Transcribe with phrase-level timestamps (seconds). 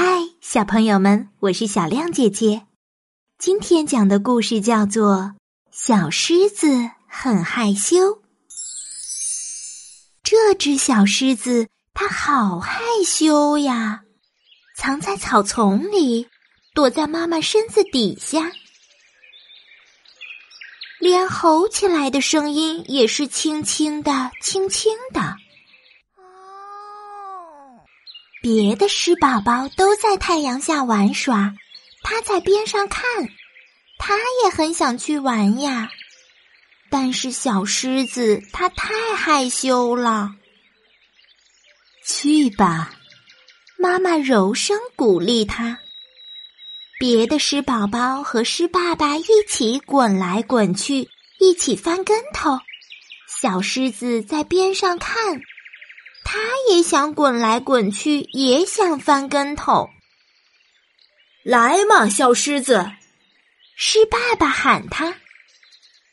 [0.00, 0.04] 嗨，
[0.40, 2.62] 小朋友们，我是小亮姐姐。
[3.36, 5.16] 今天讲的故事叫做
[5.72, 6.68] 《小狮子
[7.08, 7.96] 很害羞》。
[10.22, 14.02] 这只小狮子它好害羞呀，
[14.76, 16.28] 藏在草丛里，
[16.74, 18.52] 躲在妈妈身子底下，
[21.00, 25.34] 连吼起来的声音也是轻轻的、轻轻的。
[28.40, 31.54] 别的狮宝宝都在太阳下玩耍，
[32.02, 33.04] 他在边上看，
[33.98, 35.90] 他也很想去玩呀。
[36.90, 40.30] 但是小狮子它太害羞了。
[42.06, 42.94] 去吧，
[43.76, 45.78] 妈妈柔声鼓励他。
[46.98, 52.58] 别的狮宝宝和狮爸爸一起滚来滚去，一起翻跟头，
[53.28, 55.42] 小狮子在边上看。
[56.70, 59.88] 也想滚来滚去，也想翻跟头。
[61.44, 62.90] 来嘛，小狮子！
[63.76, 65.14] 狮爸爸喊他，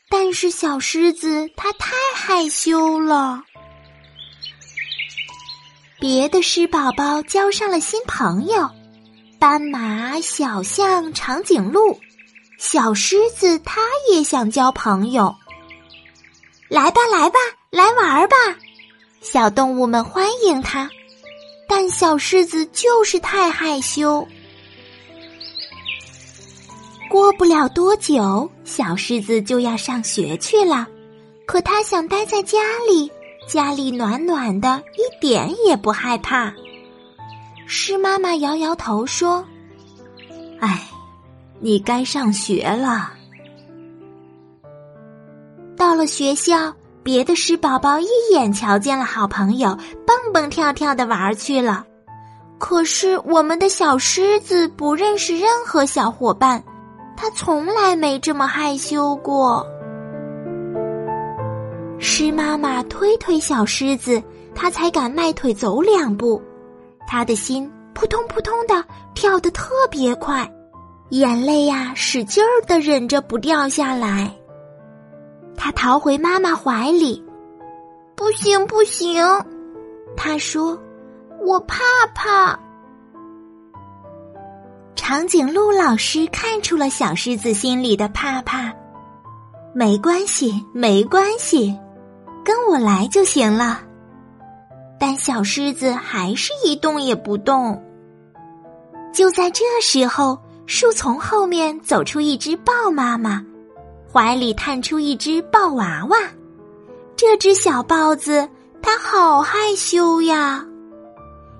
[0.08, 3.42] 但是小狮子它太害羞了。
[5.98, 8.70] 别的狮宝宝交上了新朋友，
[9.40, 11.98] 斑马、小象、长颈鹿，
[12.58, 13.80] 小狮子它
[14.10, 15.34] 也想交朋友。
[16.68, 17.38] 来吧，来吧，
[17.70, 18.36] 来玩吧！
[19.36, 20.88] 小动物们欢迎它，
[21.68, 24.26] 但小狮子就是太害羞。
[27.10, 30.88] 过不了多久，小狮子就要上学去了，
[31.44, 33.12] 可它想待在家里，
[33.46, 36.50] 家里暖暖的，一点也不害怕。
[37.66, 39.46] 狮妈妈摇摇头说
[40.60, 40.88] ：“哎，
[41.60, 43.12] 你该上学了。”
[45.76, 46.74] 到了学校。
[47.06, 51.86] 别的狮宝宝一眼瞧见了好朋友，蹦蹦跳跳的玩去了。
[52.58, 56.60] 可是我们的小狮子不认识任何小伙伴，
[57.16, 59.64] 它从来没这么害羞过。
[62.00, 64.20] 狮妈妈推推小狮子，
[64.52, 66.42] 它才敢迈腿走两步。
[67.06, 68.84] 他的心扑通扑通的
[69.14, 70.52] 跳得特别快，
[71.10, 74.28] 眼泪呀使劲儿的忍着不掉下来。
[75.66, 77.20] 他逃回妈妈怀里，
[78.14, 79.20] 不行不行，
[80.16, 80.80] 他说
[81.44, 81.82] ：“我怕
[82.14, 82.56] 怕。”
[84.94, 88.72] 长颈鹿老师看出了小狮子心里的怕怕，
[89.74, 91.76] 没关系，没关系，
[92.44, 93.80] 跟我来就行了。
[95.00, 97.82] 但小狮子还是一动也不动。
[99.12, 103.44] 就在这时候，树丛后面走出一只豹妈妈。
[104.16, 106.16] 怀里探出一只豹娃娃，
[107.16, 108.48] 这只小豹子
[108.80, 110.64] 它好害羞呀。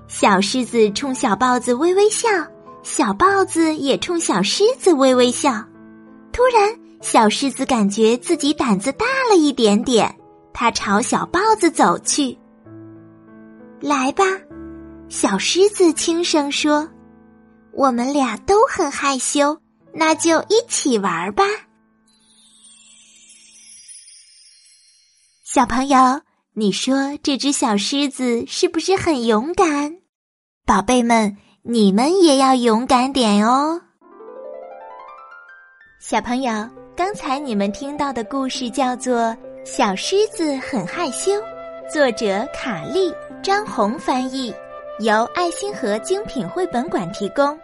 [0.07, 2.27] 小狮子冲小豹子微微笑，
[2.81, 5.63] 小豹子也冲小狮子微微笑。
[6.33, 10.11] 突然，小狮子感觉自己胆子大了一点点，
[10.51, 12.35] 它朝小豹子走去。
[13.79, 14.23] 来吧，
[15.09, 16.89] 小狮子轻声说
[17.71, 19.55] ：“我们俩都很害羞，
[19.93, 21.43] 那就一起玩吧。”
[25.57, 25.97] 小朋友，
[26.53, 29.97] 你说这只小狮子是不是很勇敢？
[30.67, 33.81] 宝贝们，你们也要勇敢点哦。
[35.99, 39.15] 小朋友，刚才你们听到的故事叫做
[39.65, 41.31] 《小狮子很害羞》，
[41.91, 44.53] 作者卡利，张红翻译，
[44.99, 47.57] 由爱心和精品绘本馆提供。